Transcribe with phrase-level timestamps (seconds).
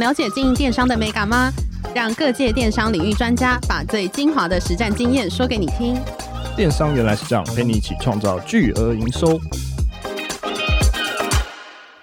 [0.00, 1.52] 了解经营电商的美感吗？
[1.94, 5.94] 让各界电商领域专家把最精华的实战经验说给你听。
[6.56, 9.38] 电商原来是这样，陪你一起创造巨额营收。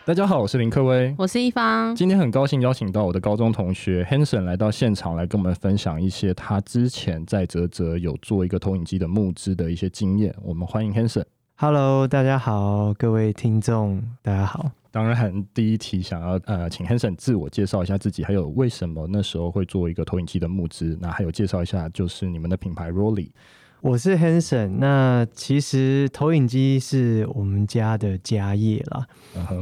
[0.06, 1.96] 大家好，我是林克威，我是一方。
[1.96, 10.32] 今天很高兴邀请到我的高中同学 Hanson 来到现场，来跟我们分享一些他之前在泽泽有做一个投影机的募资的一些经验。
[10.44, 11.26] 我们欢迎 Hanson。
[11.56, 14.70] Hello，大家好，各位听众，大家好。
[14.98, 20.98] 当然，第一题想要呃，请 Hanson 自我介绍一下自己，还有为什么那时候会做一个投影机的募资。
[21.00, 23.30] 那还有介绍一下，就是你们的品牌 Rolly。
[23.82, 29.06] 我是 Hanson，那其实投影机是我们家的家业啦。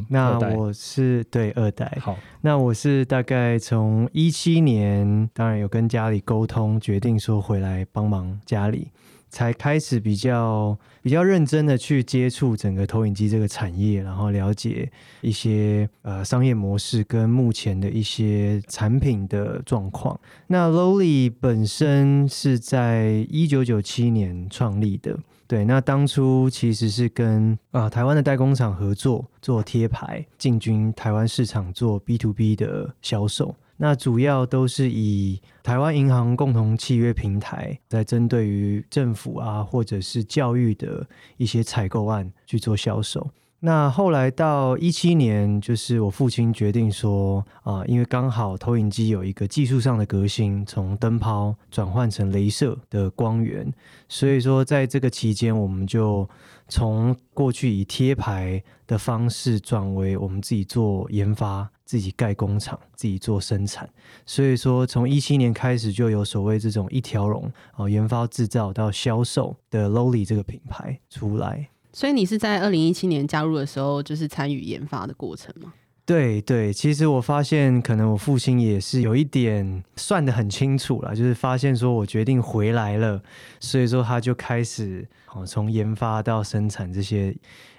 [0.07, 1.97] 那我是对二代。
[1.99, 8.89] 好，那我是大概从一七年，当然有跟家里沟通，决定说回来帮忙家里。
[9.35, 14.89] 才开始比较比较认真的去接触整个投影机这个产业，然后了解
[15.19, 20.17] 一些呃商业模式跟目前的一些产品的状况。
[20.47, 33.53] 那 Lolly 本身是在一九九七年创立的，对，那当初其实是跟啊、呃、台湾的代工厂合作做贴牌，进军台湾市场做 B to B 的销售。
[33.77, 41.05] 那主要都是以台湾银行共同契约平台，在针对于政府啊，或者是教育的
[41.37, 43.29] 一些采购案去做销售。
[43.61, 53.73] 那后来到一七年，就是我父亲决定说啊，因为刚好投影机有一个技术上的革新，从灯泡转换成镭射的光源，
[54.07, 56.29] 所以说在这个期间，我们就
[56.67, 61.69] 从过去以贴牌的方式转为我们自己做研发。
[61.85, 63.87] 自己盖工厂，自己做生产，
[64.25, 71.69] 所以说从一七年开始就有所谓这种一条龙哦，研发制造到销售的 Lowly 这个品牌出来。
[71.93, 75.75] 所以你是在二零一七年加入的时候，就是参与研发的过程吗？
[76.05, 83.19] 对对，其实我发现可能我父亲也是有一点算得很清楚了，就是发现说我决定回来了，
[83.59, 87.35] 所以说他就开始哦从研发到生产这些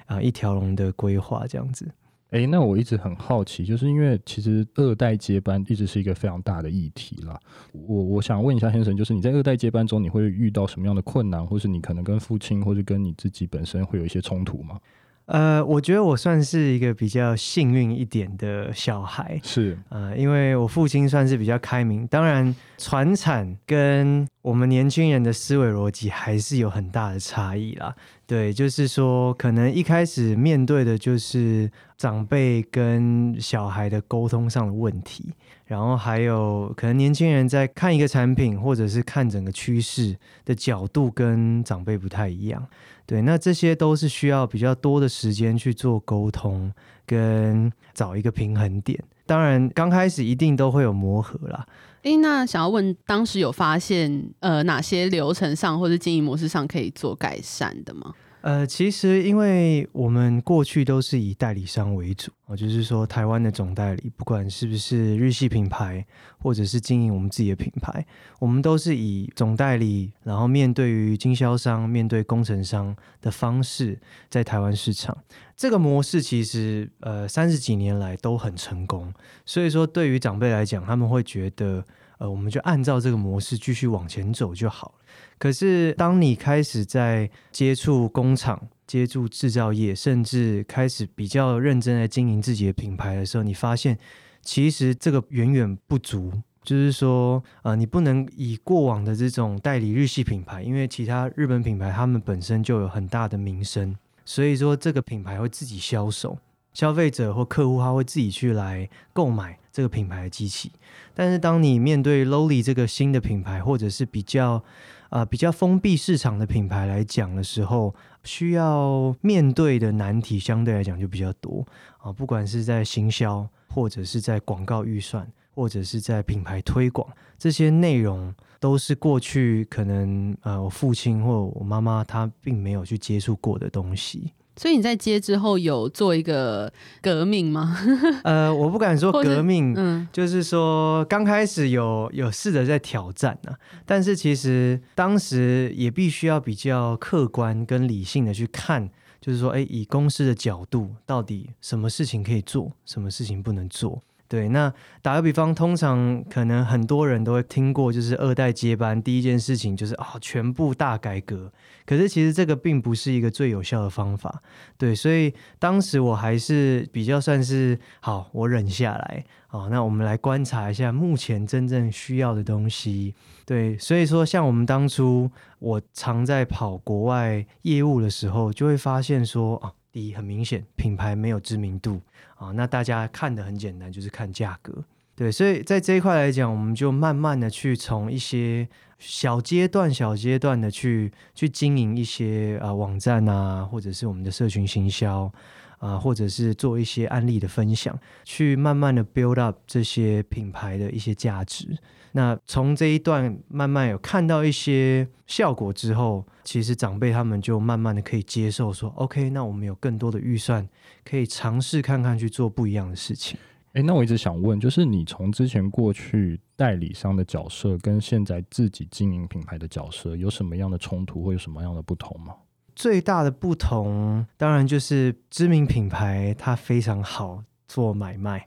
[0.07, 1.89] 啊、一条龙的规划这样子。
[2.31, 7.39] 哎，那我一直很好奇，就是因为其实二代接班一直是一个非常大的议题啦。
[7.71, 14.81] 我我想问一下先生就是你在二代接班中，你会遇到什么样的困难，或是你可能跟父亲或者跟你自己本身会有一些冲突吗？
[15.27, 27.93] 呃，我觉得我算是一个比较幸运一点的小孩，是，呃，因为我父亲算是比较开明，当然传产跟我们年轻人的思维逻辑还是有很大的差异啦。
[28.25, 35.33] 对，就是说，可能一开始面对的就是长辈跟小孩的沟通上的问题，
[35.65, 42.65] 然后还有可能年轻人在看一个产品或者是看整个趋势的角度跟长辈不太一样。
[43.07, 46.73] 对，那这些都是需要比较多的时间去做沟通，
[47.07, 49.03] 跟找一个平衡点。
[49.27, 51.67] 当然，刚开始一定都会有磨合啦。
[52.03, 58.13] 诶，那想要问，当时有发现呃哪些流程上或者经营模式上可以做改善的吗？
[58.47, 66.07] 呃，其实因为我们过去都是以代理商为主啊，就是说台湾的总代理，不管是不是日系品牌，
[66.39, 68.07] 或者是经营我们自己的品牌，
[68.39, 73.99] 我们都是以总代理，然后面对于经销商、面对工程商的方式
[74.29, 75.19] 在台湾市场。
[75.57, 79.13] 这个模式其实呃三十几年来都很成功，
[79.45, 81.83] 所以说对于长辈来讲，他们会觉得
[82.19, 85.05] 呃我们就按照这个模式继续往前走就好了。
[85.39, 93.99] 可是，当你开始在接触工厂、接触制造业，甚至开始比较认真来经营自己的品牌的时候，你发现
[94.43, 96.33] 其实这个远远不足。
[96.63, 103.97] 就是说，呃，你不能以过往的这种代理日系品牌，因为其他日本品牌他们本身就有很大的名声，
[104.27, 106.37] 所以说这个品牌会自己销售，
[106.75, 110.71] 消费者或客户他会自己去来购买这个品牌的机器。
[111.15, 114.63] 但是，当你面对 Rolly 这个新的品牌，或者是比较
[115.09, 117.95] 啊、比较封闭市场的品牌来讲的时候，
[118.25, 121.65] 需要面对的难题相对来讲就比较多
[121.99, 122.13] 啊。
[122.13, 127.09] 不管是在行销，或者是在广告预算，或者是在品牌推广，
[127.39, 134.33] 这些内容都是过去可能呃我父亲或我妈妈他并没有去接触过的东西。
[134.59, 136.73] 所以你在接之后有做一个
[137.03, 137.77] 革命吗？
[138.25, 148.89] 呃，我不敢说革命，嗯，就是说刚开始有有试着在挑战呢、啊，但是其实当时也必须要比较客观跟理性的去看，
[149.21, 154.03] 就是说，哎，以公司的角度，到底什么事情可以做，什么事情不能做。
[154.29, 161.53] 对，那打个比方，通常可能很多人都会听过，就是二代接班第一件事情就是啊、全部大改革。
[161.85, 164.43] 可是其实这个并不是一个最有效的方法。
[164.77, 169.25] 对，所以当时我还是比较算是好，我忍下来。
[169.47, 173.15] 好，那我们来观察一下目前真正需要的东西。
[173.45, 175.31] 对，所以说像我们当初
[175.61, 182.01] 我常在跑国外业务的时候，就会发现说啊，第一很明显品牌没有知名度。
[182.37, 184.85] 啊，那大家看的很简单，就是看价格，
[185.15, 188.69] 对，所以在这一块来讲，我们就慢慢的去从一些
[188.99, 195.33] 小阶段、小阶段的去去经营一些啊网站啊，或者是我们的社群行销
[195.79, 201.77] 啊，或者是做一些案例的分享，去慢慢的 build up 这些品牌的一些价值。
[202.13, 210.67] 那从这一段慢慢有看到一些效果之后，其实长辈他们就慢慢的可以接受说，OK，那我们有更多的预算，
[211.05, 213.39] 可以尝试看看去做不一样的事情。
[213.75, 222.35] 诶，那我一直想问，就是你从之前过去代理商的角色，跟现在自己经营品牌的角色，有什么样的冲突，或有什么样的不同吗？
[222.77, 227.43] 最大的不同，当然就是知名品牌它非常好。
[227.69, 228.47] 做买卖，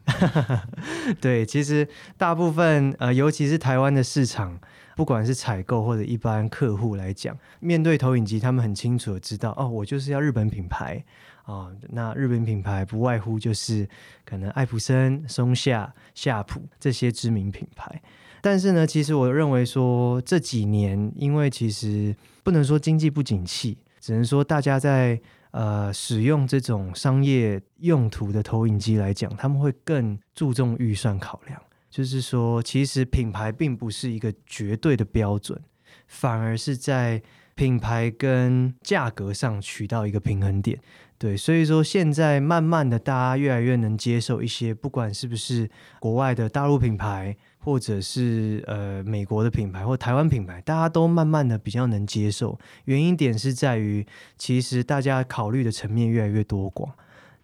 [1.19, 1.85] 对，其实
[2.17, 4.57] 大部分呃，尤其是台湾的市场，
[4.95, 11.03] 不管是采购或者一般客户来讲，面对投影机，他们很清楚的知道，哦，我就是要日本品牌
[11.43, 13.87] 啊，那日本品牌不外乎就是
[14.23, 18.01] 可能艾普森、松下、夏普这些知名品牌。
[18.41, 25.19] 但是呢，其实我认为说这几年，因为其实不能说经济不景气，只能说大家在。
[25.51, 31.59] 呃，使用这种商业用途的投影机来讲，他们会更注重预算考量。
[31.89, 35.59] 就是说，其实品牌并不是一个绝对的标准，
[36.05, 37.19] 反而是在
[37.55, 40.79] 品牌跟价格上取到一个平衡点。
[41.17, 45.67] 对，所以说现在慢慢的，大家越来越能接受一些，不管是不是
[45.99, 47.35] 国外的大陆品牌。
[47.59, 52.57] 或者是呃美国的品牌或台湾品牌，大家都慢慢的比较能接受。
[52.85, 54.05] 原因点是在于，
[54.37, 56.91] 其实大家考虑的层面越来越多广。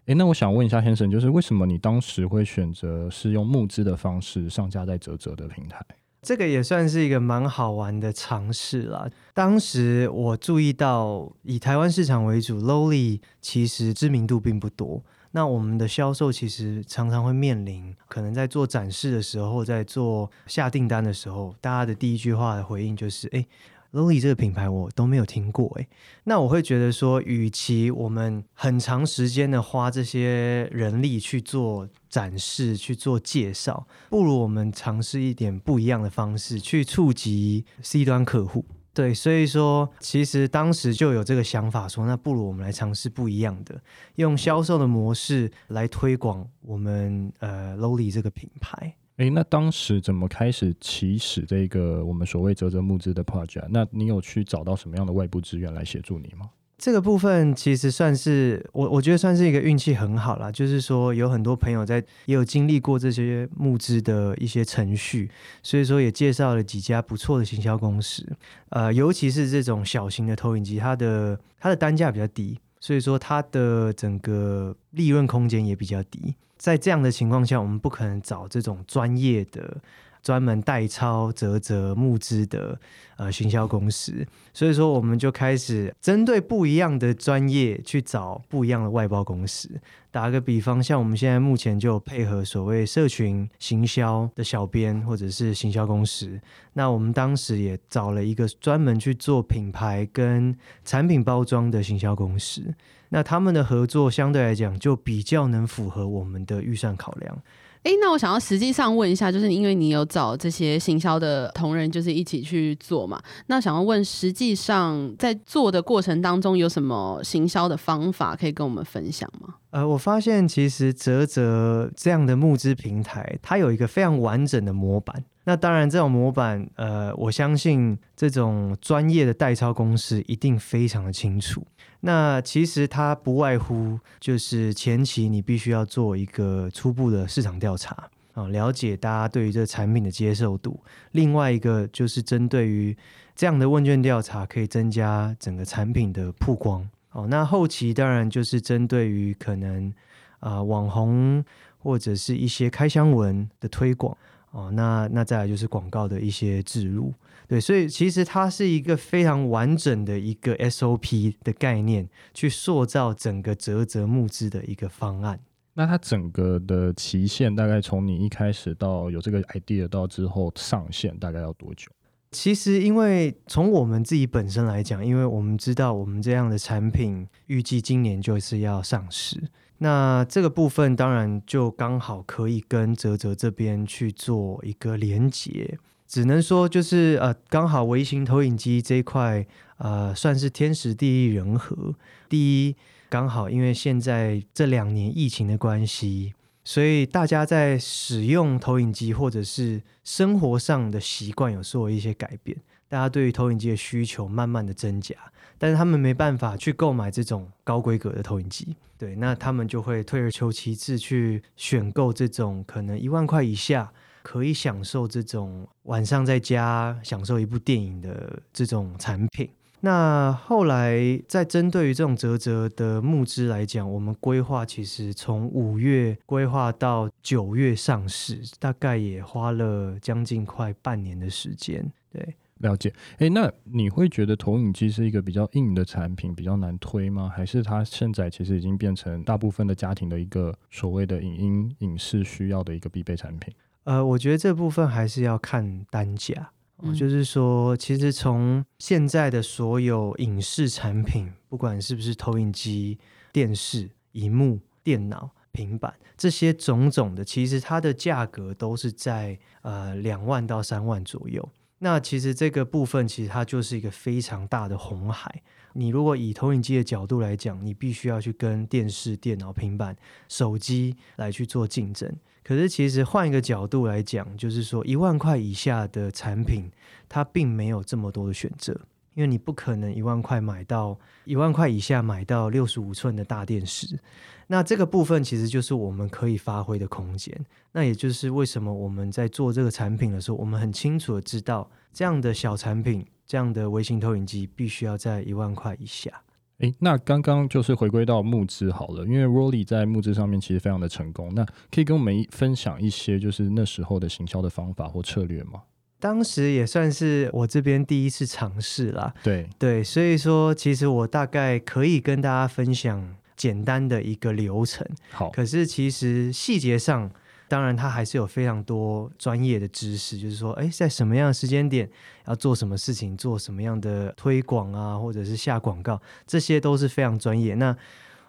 [0.06, 5.83] 诶，那我想问一下 Hanson，就是为什么你当时会选择是用募资的方式上架在泽泽的平台？
[6.21, 9.07] 这个也算是一个蛮好玩的尝试啦。
[9.33, 15.03] 当时我注意到，以台湾市场为主，Lowly 其实知名度并不多。
[15.35, 23.45] 那我们的销售其实常常会面临，可能在做展示的时候，在做下订单的时候，大家的第一句话的回应就是：“哎
[23.91, 25.85] ，Lowly 这个品牌我都没有听过。”哎，
[26.23, 38.63] 那我会觉得说，与其我们很长时间的花这些人力去做展示、去做介绍，不如我们尝试一点不一样的方式，去触及 C 端客户。
[38.95, 43.80] 对，所以说其实当时就有这个想法说，那不如我们来尝试不一样的，
[44.15, 48.95] 用销售的模式来推广我们呃 Lowly 这个品牌。
[49.18, 53.68] 诶，那当时怎么开始起始这个我们所谓泽泽募资的 project？
[53.69, 56.50] 那你有去找到什么样的外部资源来协助你吗？
[56.77, 60.51] 这个部分其实算是我，我觉得算是一个运气很好啦。
[60.51, 65.31] 就是说有很多朋友在也有经历过这些募资的一些程序，
[65.63, 68.25] 所以说也介绍了几家不错的行销公司。
[68.69, 76.36] 呃，尤其是这种小型的投影机，它的它的单价比较低，所以说它的整个利润空间也比较低。
[76.57, 79.78] 在这样的情况下，我们不可能找这种专业的。
[80.25, 82.80] 专门代操泽泽募资的
[83.16, 84.25] 呃行销公司，
[84.56, 89.69] 所以说我们就开始针对不一样的专业去找不一样的外包公司。
[90.09, 96.42] 打个比方，像我们现在目前就配合所谓社群行销的小编或者是行销公司。
[96.73, 102.73] 那我们当时也找了一个专门去做品牌跟产品包装的行销公司。
[103.09, 107.38] 那他们的合作相对来讲就比较能符合我们的预算考量。
[107.85, 113.21] 哎，那我想要实际上问一下，就是因为你有找这些行销的同仁，就是一起去做嘛？
[113.45, 119.54] 那想要问，实际上在做的过程当中，有什么行销的方法可以跟我们分享吗？
[119.69, 125.23] 呃，我发现其实泽泽这样的募资平台，它有一个非常完整的模板。
[125.44, 131.63] 那当然，这种模板，呃，我相信这种专业的代抄公司一定非常的清楚。
[132.02, 140.80] 那其实它不外乎就是前期你必须要做一个初步的市场调查啊，了解大家对于这产品的接受度。
[141.14, 142.95] 另外一个就是针对于
[143.35, 146.87] 这样的问卷调查，可以增加整个产品的曝光。
[147.11, 149.94] 哦，那后期当然就是针对于可能
[150.40, 151.44] 啊、网红
[151.80, 154.16] 或者是一些开箱文的推广。
[154.52, 157.14] 哦，那那再来就是广告的一些植入，
[157.47, 165.40] 对，所以其实它是一个非常完整的一个 SOP 的概念，去塑造整个泽泽募资的一个方案。
[165.73, 171.92] 那它整个的期限大概从你一开始到有这个 idea 到之后上线，大概要多久？
[172.31, 179.42] 其实，因为从我们自己本身来讲，因为我们知道我们这样的产品预计今年就是要上市，
[179.78, 185.78] 那这个部分当然就刚好可以跟泽泽这边去做一个连接。
[186.07, 189.45] 只能说就是呃，刚好微型投影机这一块
[189.78, 191.95] 呃，算是天时地利人和。
[192.30, 192.76] 第一。
[193.07, 196.33] 刚好，因为现在这两年疫情的关系，
[196.66, 202.57] 所以大家在使用投影机或者是生活上的习惯有做一些改变。
[202.90, 205.16] 大家对于投影机的需求慢慢的增加，
[205.57, 213.94] 但是他们没办法去购买这种高规格的投影机，对，那他们就会退而求其次去选购这种可能一万块以下
[214.25, 219.47] 可以享受这种晚上在家享受一部电影的这种产品。
[219.81, 231.91] 那后来，在针对于这种啧啧的募资来讲，我们规划其实从五月规划到九月上市，大概也花了将近快半年的时间。
[232.11, 232.91] 对，了解。
[233.19, 237.31] 诶，那你会觉得投影机是一个比较硬的产品，比较难推吗？
[237.31, 243.53] 还是它现在其实已经变成大部分的家庭的一个所谓的影音影视需要的一个必备产品？
[243.85, 246.51] 呃，我觉得这部分还是要看单价。
[246.80, 252.99] 嗯，就是说，其实从现在的所有影视产品，不管是不是投影机、
[253.31, 261.47] 电视、荧幕、电脑、平板这些种种的，其实它的价格都是在呃两万到三万左右。
[261.80, 265.44] 那其实这个部分，其实它就是一个非常大的红海。
[265.73, 269.95] 你如果以投影机的角度来讲，你必须要去跟电视、电脑、平板、
[270.27, 272.13] 手机来去做竞争。
[272.45, 276.71] 可是其实换一个角度来讲，就是说一万块以下的产品，
[277.09, 278.80] 它并没有这么多的选择，
[279.16, 283.99] 因为你不可能一万块买到一万块以下买到六十五寸的大电视。
[284.47, 287.35] 那这个部分其实就是我们可以发挥的空间。
[287.71, 293.06] 那也就是为什么我们在做这个产品的时候，我们很清楚的知道这样的小产品。
[293.28, 296.11] 这样的微型投影机必须要在一万块以下。
[296.59, 301.33] 诶，那刚刚就是回归到募资好了，因为 Rolly 在募资上面其实非常的成功。
[301.35, 305.64] 那可以跟我们分享一些就是那时候的行销的方法或策略吗？
[306.00, 309.14] 当时也算是我这边第一次尝试啦。
[309.21, 314.88] 对对，所以说其实我大概可以跟大家分享简单的一个流程。
[315.12, 317.12] 好，可是其实细节上。
[317.47, 321.87] 当然，他还是有非常多专业的知识，就是说，哎，在什么样的时间点
[322.25, 327.54] 要做什么事情，做什么样的推广啊，或者是下广告，这些都是非常专业。
[327.54, 327.75] 那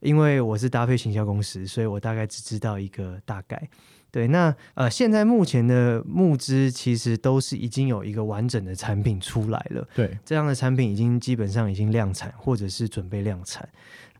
[0.00, 3.66] 因为我是搭配行销公司，所以我大概只知道一个大概。
[4.10, 9.88] 对，那呃，现在目前的募资其实都是已经有一个完整的产品出来了。
[9.94, 13.66] 对，这样的产品已经基本上已经量产，或者是准备量产。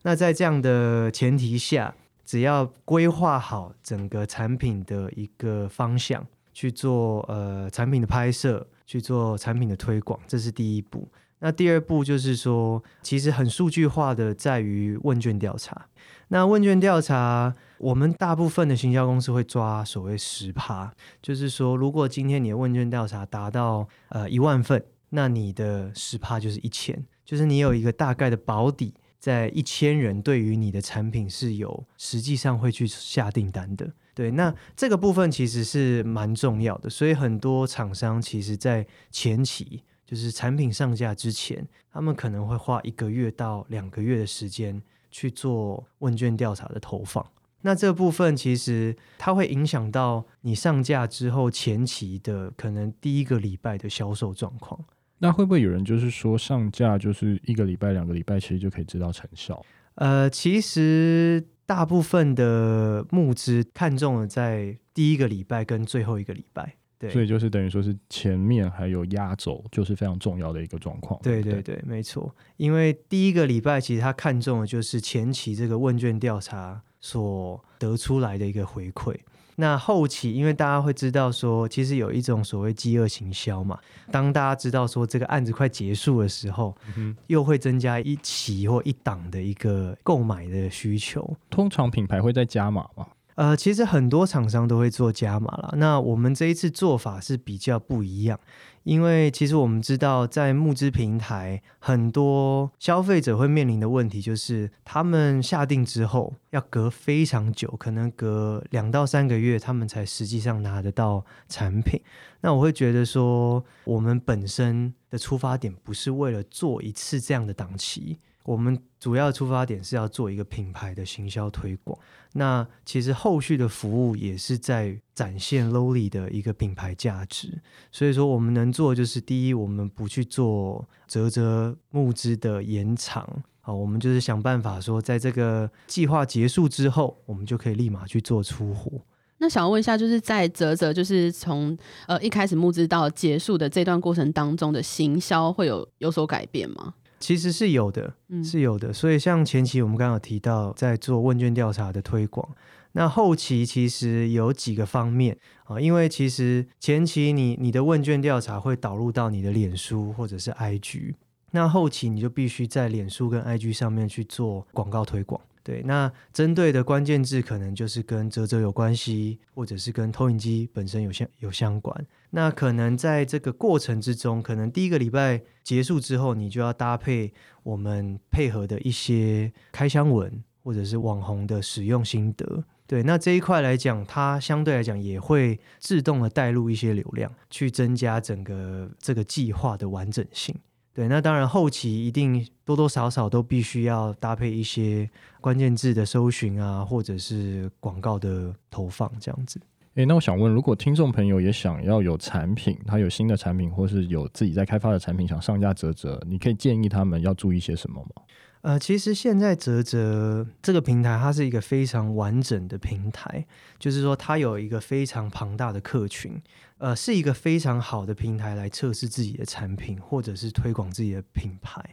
[0.01, 1.93] 那在这样的前提下。
[2.27, 11.07] 只要规划好整个产品的一个方向，去做呃产品的拍摄，去做产品的推广，这是第一步。
[11.39, 15.87] 那第二步就是说，其实很数据化的在于问卷调查。
[16.27, 20.91] 那问卷调查，我们大部分的行销公司会抓所谓十趴，
[21.21, 28.93] 就是说，如果今天你的问卷调查达到呃一万份，那你的十趴就是一千，就是你有一个大概的保底。
[29.19, 47.25] 在一千人对于你的产品是有实际上会去下订单的，对，那这个部分其实是蛮重要的，所以很多厂商其实在前期就是产品上架之前，他们可能会花一个月到两个月的时间去做问卷调查的投放，
[47.61, 54.79] 那这部分其实它会影响到你上架之后前期的可能第一个礼拜的销售状况。
[55.19, 59.63] 那会不会有人就是说上架就是一个礼拜、两个礼拜，其实就可以知道成效？
[59.95, 71.19] 呃，其实大部分的募资看中了在第一个礼拜跟最后一个礼拜，对，所以就是等于说是前面还有压轴，就是非常重要的一个状况。
[71.23, 79.15] 对对对，没错，因为第一个礼拜其实他看中的就是前期这个问卷调查所得出来的一个回馈。
[79.59, 83.79] 那后期，因为大家会知道说，其实有一种所谓饥饿行销嘛。
[84.11, 91.35] 当大家知道说这个案子快结束的时候，嗯，又会增加一期或一档的一个购买的需求。
[91.49, 93.07] 通常品牌会再加码吗？
[93.37, 95.71] 呃，其实很多厂商都会做加码啦。
[95.77, 98.39] 那我们这一次做法是比较不一样。
[98.81, 112.01] 因为其实我们知道，在募资平台，很多消费者会面临的问题就是，他们下定之后要隔非常久，可能隔两到三个月，他们才实际上拿得到产品。
[112.41, 118.17] 那我会觉得说，我们本身的出发点不是为了做一次这样的档期，
[118.47, 121.99] 我们主要的出发点是要做一个品牌的行销推广。
[122.31, 127.61] 那其实后续的服务也是在展现 Lowly 的一个品牌价值。
[127.91, 133.27] 所以说，我们能做就是第一，我们不去做啧啧募资的延长。
[133.59, 139.01] 好，我们就是想办法说，在这个计划结束之后，我们就可以立马去做出货。
[139.39, 141.77] 那想要问一下，就是在啧啧，就是从
[142.07, 146.93] 呃一开始募资到结束的这段过程当中的行销会有有所改变吗？
[147.19, 148.93] 其实是有的，是有的。
[148.93, 152.47] 所以像前期我们刚刚有提到，在做问卷调查的推广，
[152.93, 161.15] 那后期其实有几个方面啊，因为其实前期你你的问卷调查会导入到你的脸书或者是 IG，
[161.51, 165.39] 那后期你就必须在脸书跟 IG 上面去做广告推广。
[165.63, 172.05] 对，那针对的关键字可能就是跟泽泽有关系，或者是跟投影机本身有相有相关。
[172.31, 182.63] 那可能在这个过程之中，可能第一个礼拜结束之后，你就要搭配我们配合的一些开箱文，或者是网红的使用心得。
[182.85, 190.55] 对，那这一块来讲，它相对来讲也会自动的带入一些流量，去增加整个这个计划的完整性。
[190.93, 199.59] 对，那当然后期一定多多少少都必须要搭配一些关键字的搜寻啊，或者是广告的投放这样子。
[199.97, 208.21] 诶，那我想问，如果听众朋友也想要有产品，他有新的产品，或是有自己在开发的产品想上架泽泽，你可以建议他们要注意些什么吗？
[208.61, 213.43] 呃，其实现在泽泽这个平台，它是一个非常完整的平台，
[213.79, 216.39] 就是说它有一个非常庞大的客群，
[216.77, 221.83] 呃，是一个非常好的平台来测试自己的产品，或者是推广自己的品牌。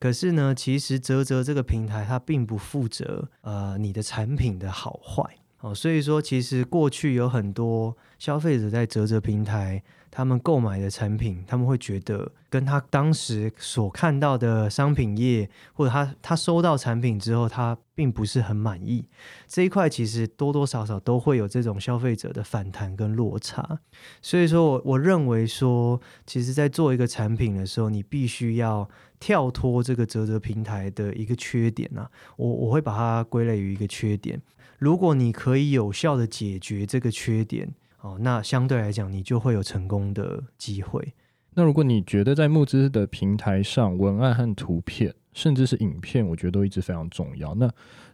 [0.00, 5.22] 可是呢，其实泽泽这个平台它并不负责呃你的产品的好坏
[5.62, 9.82] 哦，所以说其实过去有很多消费者在折折平台。
[10.14, 19.08] 他们购买的产品，他们会觉得跟他当时所看到的商品页，或者他他收到产品之后，他并不是很满意。
[19.48, 23.78] 这一块其实多多少少都会有这种消费者的反弹跟落差。
[24.20, 28.86] 所以说我我认为说，其实在做一个产品的时候，你必须要
[29.22, 34.42] 跳脱这个泽泽平台的一个缺点啊，我我会把它归类于一个缺点。
[34.78, 37.72] 如果你可以有效的解决这个缺点。
[38.04, 41.14] 哦，那相对来讲，你就会有成功的机会。
[41.54, 47.54] 那如果你觉得在募资的平台上，文案和图片，甚至是影片，我觉得都一直非常重要。
[47.54, 47.70] 那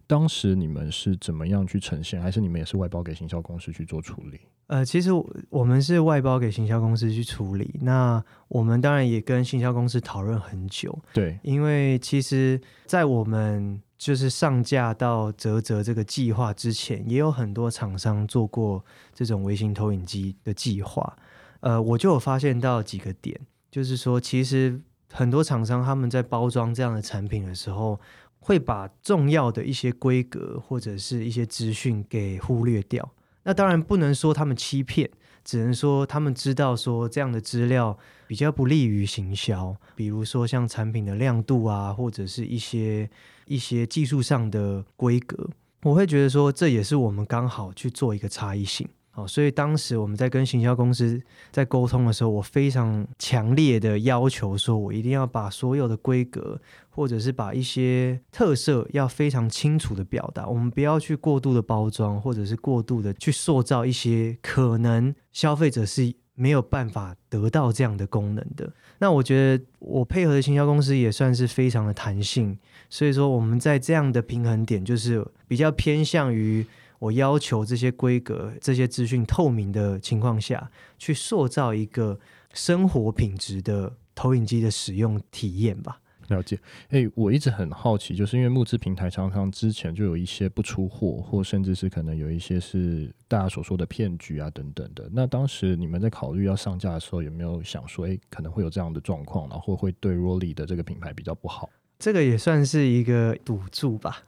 [0.07, 2.21] 当时你们是怎么样去呈现？
[2.21, 4.41] 还是你们也是外包给行销公司去做处理？
[4.69, 5.11] 呃，其实
[5.49, 7.79] 我们是外包给行销公司去处理。
[7.83, 10.99] 那我们当然也跟行销公司讨论很久。
[11.13, 21.17] 对，因为其实，在我们就是上架到泽泽这个计划之前，也有很多厂商做过这种微型投影机的计划。
[21.61, 23.39] 呃，我就有发现到几个点，
[23.71, 24.79] 就是说，其实
[25.13, 28.01] 很多厂商他们在包装这样的产品的时候，
[28.41, 33.09] 会把重要的一些规格或者是一些资讯给忽略掉。
[33.43, 35.11] 那当然不能说他们欺骗，
[35.45, 43.09] 只能说他们知道说这样的资料比较不利于行销，比如说像产品的亮度啊，或者是一些。
[43.49, 45.49] 一些技术上的规格，
[45.85, 48.87] 我会觉得说，这也是我们刚好去做一个差异性。
[49.19, 66.15] 好，所以当时我们在跟行销公司在沟通的时候，我非常强烈的要求说，我一定要把所有的规格，或者是把一些特色要非常清楚的表达，我们不要去过度的包装，或者是过度的去塑造一些可能消费者是。
[66.41, 72.57] 没有办法得到这样的功能的，那我觉得我配合的行销公司也算是非常的弹性，
[72.89, 76.65] 所以说我们在这样的平衡点，就是比较偏向于
[76.99, 82.19] 我要求这些规格、这些资讯透明的情况下去塑造一个
[82.53, 86.01] 生活品质的投影机的使用体验吧。
[86.29, 95.09] 了解，哎、欸，我一直很好奇，就是因为募资平台常常之前就有一些不出货，或甚至是可能有一些是大家所说的骗局啊等等的。
[95.11, 101.71] 那当时你们在考虑要上架的时候，有没有想说，哎、欸，可能会有这样的状况，然后会对 Rolly 的这个品牌比较不好？
[101.99, 104.23] 这个也算是一个赌注吧。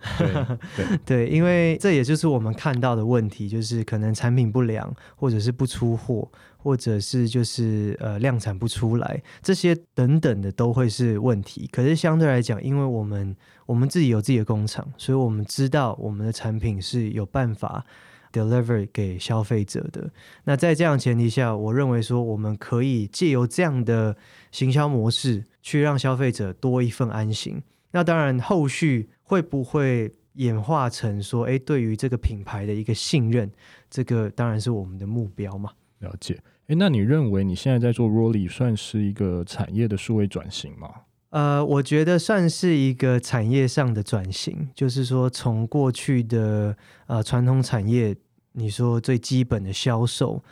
[1.06, 6.28] 对 因为这也就是我们看到的问题，就是可能产品不良，或者是不出货。
[6.62, 11.66] 或者是就是呃量产不出来，这些等等的都会是问题。
[11.72, 17.82] 可是相对来讲，因为我们我们自己有自己的工厂，所以我们知道我们的产品是有办法
[18.32, 20.10] deliver 给消费者的。
[20.44, 24.16] 那在这样前提下，我认为说我们可以借由这样的
[24.50, 27.62] 行销模式，去让消费者多一份安心。
[27.92, 33.50] 那当然，后续会不会演化成说，诶，对于这个品牌的一个信任，
[33.90, 35.72] 这个当然是我们的目标嘛。
[35.98, 36.38] 了解，
[36.68, 40.88] 诶，那你认为你现在在做 Rolly 算是一个产业的数位转型吗？
[41.30, 48.16] 呃，我觉得算是一个产业上的转型，就是说从过去的呃传统产业，
[48.52, 50.42] 你说最基本的销售，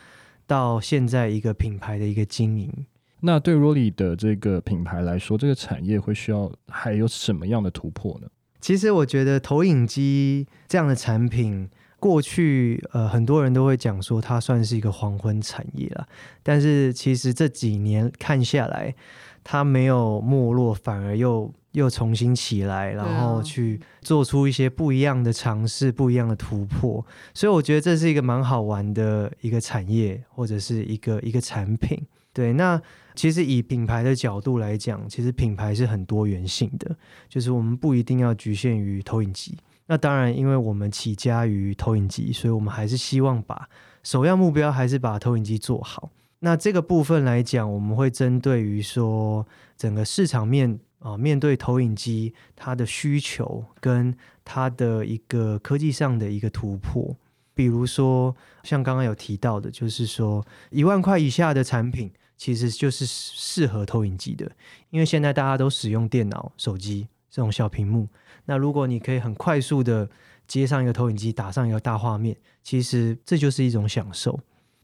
[0.46, 2.72] 到现在一个品牌的一个经营。
[3.20, 8.28] 那对 Rolly 的这个品牌来说，这个产业会需要还有什么样的突破呢？
[8.60, 16.06] 其实我觉得投影机这样的产品，过去呃很多人都会讲说它算是一个黄昏产业了，
[16.44, 18.94] 但是其实这几年看下来，
[19.42, 27.05] 它没有没落，反而又又重新起来，然后去做出一些不一样的尝试、不一样的突破。
[27.35, 32.01] 所以我觉得这是一个蛮好玩的一个产业，或者是一个一个产品。
[32.33, 32.81] 对，那
[33.14, 36.96] 其实以品牌的角度来讲，其实品牌是很多元性的，
[37.29, 39.57] 就是我们不一定要局限于投影机。
[39.87, 43.68] 那当然，因为我们起家于投影机，所以我们还是希望把
[44.05, 46.11] 首要目标还是把投影机做好。
[46.40, 49.46] 那这个部分来讲，我们会针对于说
[49.77, 57.16] 整个市场面啊，面对投影机它的需求跟它的一个科技上的一个突破。
[57.55, 64.48] 比如说，像刚刚有提到的，就是说一万块以下的产品，其实就是适合投影机的，
[64.90, 68.09] 因为现在大家都使用电脑、手机这种小屏幕。
[68.44, 70.09] 那如果你可以很快速的
[70.46, 74.38] 接上一个投影机，打上一个大画面，其实这就是一种享受。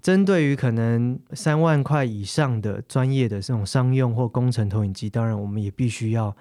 [0.05, 6.37] 针对于可能三万块以上的专业的这种商用或工程投影机，当然我们也必须要。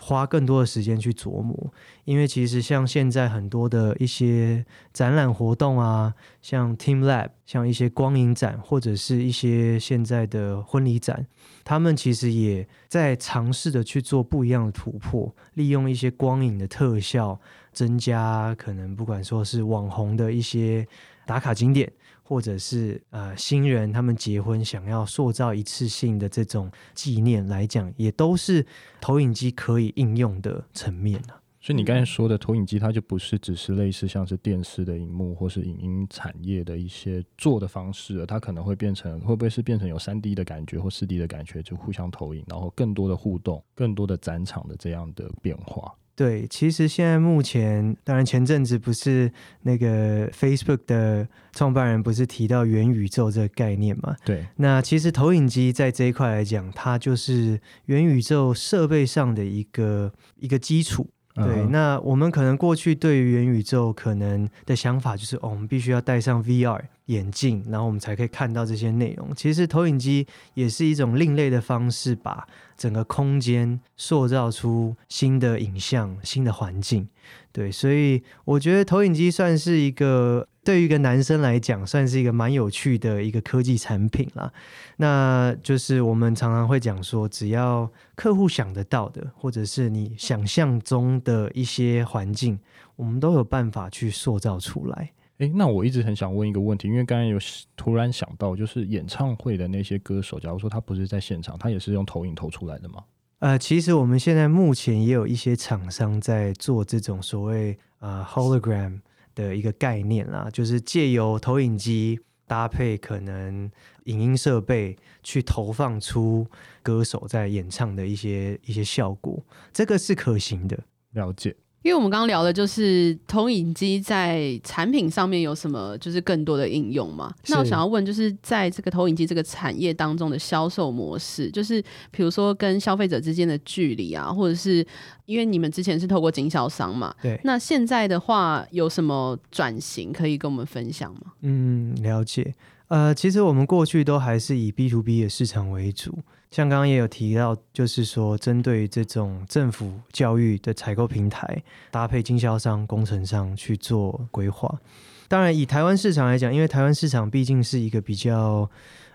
[0.00, 1.72] 花更多的时间去琢磨，
[2.04, 11.26] 因为其实像现在很多的一些展览活动啊，像 teamLab，像一些光影展，或者是一些现在的婚礼展，
[11.64, 17.40] 他们其实也在尝试的去做不一样的突破，利用一些光影的特效，
[17.72, 20.86] 增加可能不管说是网红的一些
[21.28, 21.92] 打卡景点。
[22.28, 28.66] 或者是呃新人他们结婚想要塑造一次性的这种纪念来讲，也都是
[29.00, 31.40] 投影机可以应用的层面啊。
[31.58, 45.94] 所以你刚才说的投影机，它就不是只是类似像是电视的荧幕或是影音产业的一些做的方式，它可能会变成会不会是变成有三 D 的感觉或四 D 的感觉，就互相投影，然后更多的互动，更多的展场的这样的变化。
[46.18, 49.30] 对，其实现在目前，当然前阵子不是
[49.62, 54.16] 那个 Facebook 的创办人不是提到元宇宙这个概念嘛？
[54.24, 61.08] 对，那其实投影机在这一块来讲，它就是元宇宙设备上的一个一个基础。
[61.44, 69.34] 对，那我们可能过去对于元宇宙可能的想法就是，哦，我们必须要戴上 VR 眼镜，然后我们才可以看到这些内容。
[69.34, 72.46] 其实投影机也是一种另类的方式，把
[72.76, 77.08] 整个空间塑造出新的影像、新的环境。
[77.52, 80.46] 对，所以我觉得投影机算是一个。
[80.68, 84.52] 对于一个男生来讲，算是一个蛮有趣的一个科技产品啦。
[84.98, 92.58] 那就是我们常常会讲说，只要客户想得到的，或者是你想象中的一些环境，
[92.96, 95.10] 我们都有办法去塑造出来。
[95.38, 97.38] 诶，那我一直很想问一个问题，因为刚才有
[97.74, 103.02] 突然想到，就是演唱会的那些歌手，假如说他不是在现场，他也是用投影投出来的吗？
[103.38, 109.00] 呃，其实我们现在目前也有一些厂商在做这种所谓呃 hologram。
[109.38, 113.70] 的一个概念啦，就是借由投影机搭配可能
[114.04, 116.44] 影音设备去投放出
[116.82, 119.40] 歌手在演唱的一些一些效果，
[119.72, 120.76] 这个是可行的。
[121.12, 121.54] 了解。
[121.82, 127.32] 因为我们刚刚聊的就是投影机在产品上面有什么就是更多的应用嘛？
[127.48, 134.84] 那我想要问，就是在这个投影机这个产业当中的销售模式，就是比如说跟消费者之间的距离啊，或者是
[135.26, 137.14] 因为你们之前是透过经销商嘛？
[137.22, 137.40] 对。
[137.44, 141.20] 那现在的话有什么转型可以跟我们分享吗？
[141.42, 142.54] 嗯，了解。
[142.88, 146.18] 呃，其实我们过去都还是以 B to B 的市场为主。
[146.50, 154.80] 像刚刚也有提到，就是说针对这种政府教育的采购平台，搭配经销商、工程商去做规划。
[155.28, 158.68] 当然，以台湾市场来讲，因为台湾市场毕竟是一个比较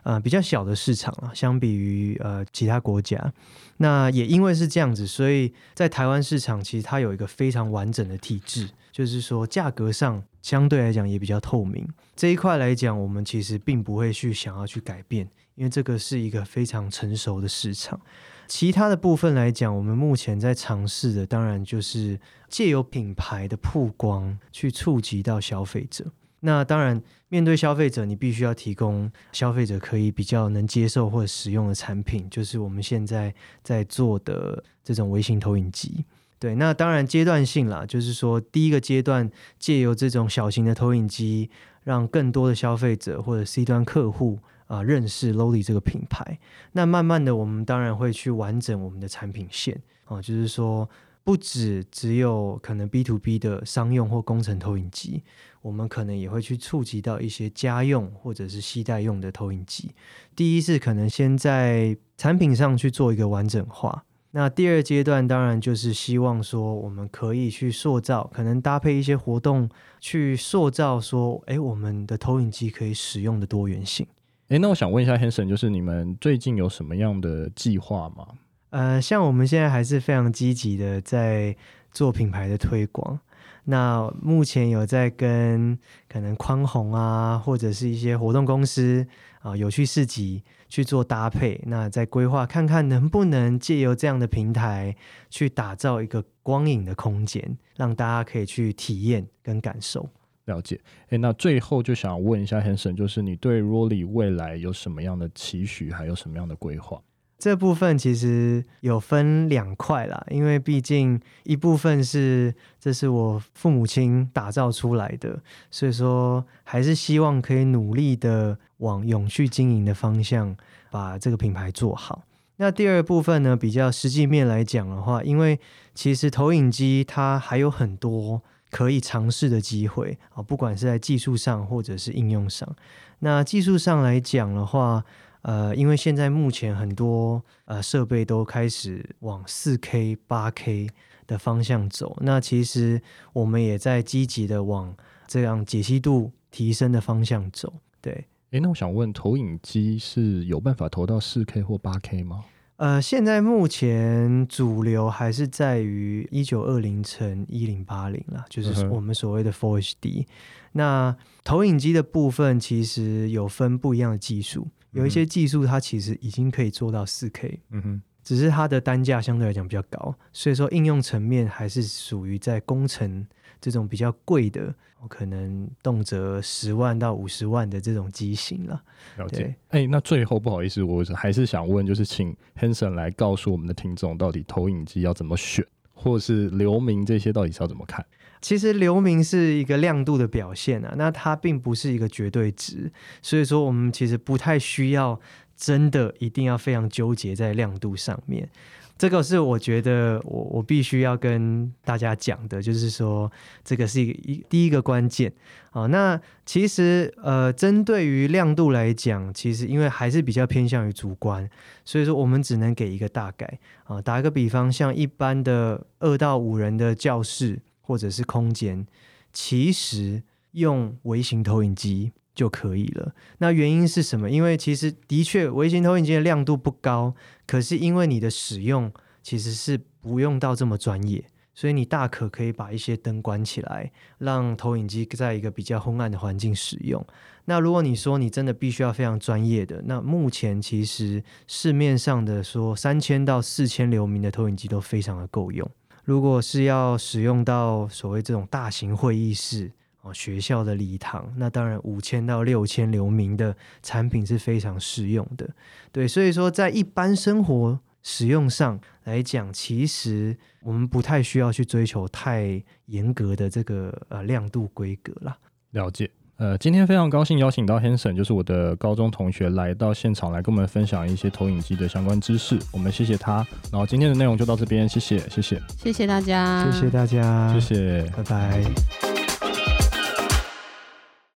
[0.04, 3.34] 呃比较小的市场啊，相比于呃其他国家。
[3.78, 11.86] 那也因为是这样子，所以在台湾市场其实它有一个非常完整的体制，就是说价格上相对来讲也比较透明。
[12.16, 15.28] 这一块来讲，我们其实并不会去想要去改变。
[15.56, 18.02] 因为这个是一个非常成熟的市场，
[18.48, 26.06] 其他的部分来讲，我们目前在尝试的，当然就是借由品牌的曝光去触及到消费者。
[26.40, 36.04] 那当然，面对消费者，你必须要提供消费者可以比较能接受或使用的产品，就是我们现在在做的这种微型投影机。
[36.44, 41.50] 对，那当然阶段性啦，就是说第一个阶段借由这种小型的投影机，
[41.84, 44.40] 让更多的消费者或者 C 端客户。
[44.68, 46.40] 啊、认识 Lowly 这个品牌。
[46.72, 50.90] 那慢慢的，我们当然会去完整我们的产品线啊、就是说
[51.24, 55.22] 不止只有可能 B to B 的商用或工程投影机，
[55.62, 59.92] 我们可能也会去触及到一些家用或者是携带用的投影机。
[60.36, 64.06] 第一是可能先在产品上去做一个完整化。
[64.36, 69.70] 那第二阶段当然就是希望说，我们可以去塑造，可能搭配一些活动
[70.00, 74.08] 去塑造说，哎，我们的投影机可以使用的多元性。
[74.48, 78.28] 哎，那我想问一下 Hanson，就是你们最近有什么样的计划吗？
[78.72, 81.56] 呃，像我们现在还是非常积极的在
[81.92, 83.20] 做品牌的推广。
[83.66, 85.78] 那目前有在跟
[86.10, 89.06] 可能宽宏啊，或者是一些活动公司
[89.42, 90.42] 啊，有趣市集。
[90.74, 94.96] 去做搭配，那再规划看看能不能借由这样的平台
[95.30, 100.10] 去打造一个光影的空间，让大家可以去体验跟感受。
[100.46, 107.00] 了解，诶，那最后就想问一下 Hanson，就是你对 Rolly 未来有什么样的期许，还有什么样的规划？
[107.38, 120.56] 这部分其实有分两块啦，因为毕竟一部分是这是我父母亲打造出来的，所以说还是希望可以努力的往永续经营的方向
[120.90, 122.24] 把这个品牌做好。
[122.58, 125.60] 那第二部分呢，比较实际面来讲的话，因为
[125.94, 132.74] 其实投影机它还有很多可以尝试的机会啊，不管是在技术上或者是应用上。
[133.20, 135.04] 那技术上来讲的话，
[135.44, 140.90] 呃，因为现在目前很多呃设备都开始往四 K、八 K
[141.28, 143.02] 的方向走，那其实
[143.34, 144.96] 我们也在积极的往
[145.28, 147.74] 这样解析度提升的方向走。
[148.02, 152.44] 对，诶，那我想问，投影机是有办法投到四 K 或八 K 吗？
[152.78, 160.26] 呃，现在目前主流还是在于一九二零乘一零八零啦，就是我们所谓的 Full HD。
[160.72, 164.68] 那投影机的部分其实有分不一样的技术。
[164.94, 173.26] 有一些技术，它其实已经可以做到四 K，嗯哼，只是它的单价相对来讲比较高，所以说应用层面还是属于在工程
[173.60, 174.74] 这种比较贵的，
[175.10, 178.82] 可能动辄十万到五十万的这种机型了。
[179.18, 179.56] 了解。
[179.70, 188.06] 哎、欸，那最后不好意思，我还是想问，就是请 Hanson 来告诉我们的听众，到底投影机要怎么选，或是流明这些到底是要怎么看？
[188.42, 195.18] 其实流明是一个亮度的表现啊，那它并不是一个绝对值，所以说我们其实不太需要
[195.56, 198.50] 真的一定要非常纠结在亮度上面。
[198.98, 203.32] 这个是我觉得我我必须要跟大家讲的，就是说
[203.64, 205.32] 这个是一一第一个关键
[205.72, 205.86] 啊。
[205.88, 211.50] 那其实呃，针对于亮度来讲，其实因为还是比较偏向于主观，
[211.84, 214.02] 所以说我们只能给一个大概啊。
[214.02, 217.62] 打个比方，像一般的二到五人的教室。
[217.86, 218.88] 或者是空间，
[219.34, 223.14] 其实用微型投影机就可以了。
[223.40, 224.30] 那原因是什么？
[224.30, 227.14] 因为其实的确微型投影机的亮度不高，
[227.46, 237.06] 可是因为你的使用其实是不用到这么专业，所以你大可可以把一些灯关起来，让投影机在一个比较昏暗的环境使用。
[237.46, 245.70] 那如果你说你真的必须要非常专业的，那目前其实市面上的说三千到四千流明的投影机都非常的够用。
[246.06, 249.72] 如果是要使用到所谓这种大型会议室
[250.04, 255.50] 哦，学校的礼堂，那当然五千到六千流明的产品是非常适用的。
[255.92, 265.38] 对，所以说在一般生活使用上来讲，其实我们不太需要去追求太严格的这个呃亮度规格啦。
[265.72, 266.12] 了解。
[266.36, 272.60] 呃，今天非常高兴邀请到 Hanson，就是我的高中同学，来到现场来跟我们分享一些投影机的相关知识。
[272.74, 279.13] 我们谢谢他，然后今天的内容就到这边，谢谢，谢谢，谢谢大家，谢谢大家，谢谢，拜拜。